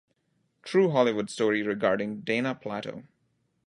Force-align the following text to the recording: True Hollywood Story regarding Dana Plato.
True 0.63 0.89
Hollywood 0.89 1.29
Story 1.29 1.61
regarding 1.61 2.21
Dana 2.21 2.55
Plato. 2.55 3.03